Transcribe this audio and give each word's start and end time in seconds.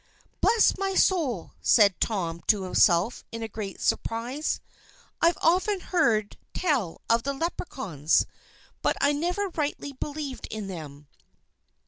"Bless 0.41 0.79
my 0.79 0.95
soul!" 0.95 1.53
said 1.61 2.01
Tom 2.01 2.41
to 2.47 2.63
himself, 2.63 3.23
in 3.31 3.45
great 3.45 3.79
surprise, 3.79 4.59
"I've 5.21 5.37
often 5.43 5.79
heard 5.79 6.37
tell 6.55 7.01
of 7.07 7.21
the 7.21 7.33
Leprechauns, 7.35 8.25
but 8.81 8.97
I 8.99 9.11
never 9.11 9.49
rightly 9.49 9.93
believed 9.93 10.47
in 10.49 10.65
them! 10.65 11.05